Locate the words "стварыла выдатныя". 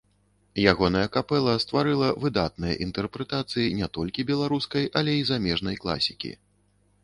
1.63-2.73